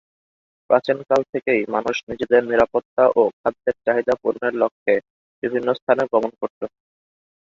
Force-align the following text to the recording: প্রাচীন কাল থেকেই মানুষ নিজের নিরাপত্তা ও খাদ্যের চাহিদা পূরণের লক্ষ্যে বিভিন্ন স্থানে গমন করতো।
প্রাচীন 0.69 0.97
কাল 1.09 1.21
থেকেই 1.33 1.61
মানুষ 1.75 1.95
নিজের 2.09 2.43
নিরাপত্তা 2.43 3.03
ও 3.15 3.31
খাদ্যের 3.39 3.75
চাহিদা 3.85 4.13
পূরণের 4.21 4.53
লক্ষ্যে 4.61 4.93
বিভিন্ন 5.43 5.69
স্থানে 5.79 6.03
গমন 6.13 6.31
করতো। 6.41 6.65